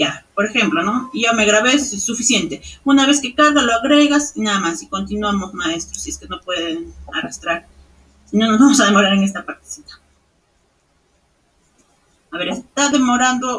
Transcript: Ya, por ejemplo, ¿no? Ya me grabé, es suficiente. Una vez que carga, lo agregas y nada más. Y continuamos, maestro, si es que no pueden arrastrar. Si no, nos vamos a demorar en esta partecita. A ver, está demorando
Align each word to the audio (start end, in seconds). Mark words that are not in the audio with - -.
Ya, 0.00 0.24
por 0.34 0.46
ejemplo, 0.46 0.82
¿no? 0.82 1.10
Ya 1.12 1.34
me 1.34 1.44
grabé, 1.44 1.74
es 1.74 2.02
suficiente. 2.02 2.62
Una 2.84 3.06
vez 3.06 3.20
que 3.20 3.34
carga, 3.34 3.60
lo 3.60 3.74
agregas 3.74 4.32
y 4.34 4.40
nada 4.40 4.58
más. 4.58 4.82
Y 4.82 4.86
continuamos, 4.86 5.52
maestro, 5.52 6.00
si 6.00 6.08
es 6.08 6.16
que 6.16 6.26
no 6.26 6.40
pueden 6.40 6.94
arrastrar. 7.12 7.66
Si 8.24 8.38
no, 8.38 8.46
nos 8.46 8.58
vamos 8.58 8.80
a 8.80 8.86
demorar 8.86 9.12
en 9.12 9.24
esta 9.24 9.44
partecita. 9.44 10.00
A 12.30 12.38
ver, 12.38 12.48
está 12.48 12.88
demorando 12.88 13.58